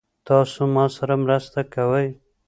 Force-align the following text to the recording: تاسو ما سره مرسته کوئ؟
تاسو 0.27 0.59
ما 0.73 0.85
سره 0.95 1.15
مرسته 1.25 1.59
کوئ؟ 1.73 2.07